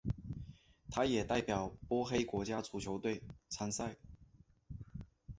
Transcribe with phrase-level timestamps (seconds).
[0.89, 3.97] 他也代表波黑国家足球队参赛。